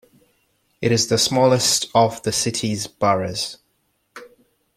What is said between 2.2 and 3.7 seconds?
the city's boroughs.